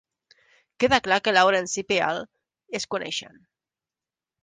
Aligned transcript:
Queda 0.79 0.99
clar 1.09 1.19
que 1.27 1.35
Lawrence 1.37 1.79
i 1.83 1.85
Peale 1.93 2.25
es 2.81 2.91
coneixien. 2.97 3.41